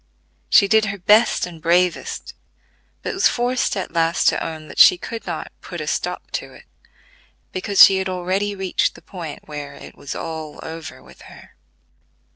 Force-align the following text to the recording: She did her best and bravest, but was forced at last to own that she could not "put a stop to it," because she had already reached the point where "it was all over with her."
She 0.49 0.67
did 0.67 0.85
her 0.85 0.97
best 0.97 1.45
and 1.45 1.61
bravest, 1.61 2.33
but 3.03 3.13
was 3.13 3.27
forced 3.27 3.77
at 3.77 3.93
last 3.93 4.27
to 4.29 4.43
own 4.43 4.67
that 4.67 4.79
she 4.79 4.97
could 4.97 5.27
not 5.27 5.51
"put 5.61 5.79
a 5.79 5.85
stop 5.85 6.31
to 6.31 6.53
it," 6.55 6.65
because 7.51 7.83
she 7.85 7.97
had 7.97 8.09
already 8.09 8.55
reached 8.55 8.95
the 8.95 9.03
point 9.03 9.47
where 9.47 9.75
"it 9.75 9.95
was 9.95 10.15
all 10.15 10.59
over 10.63 11.03
with 11.03 11.21
her." 11.29 11.53